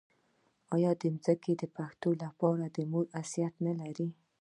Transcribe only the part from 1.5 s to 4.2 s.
د پښتون لپاره د مور حیثیت نلري؟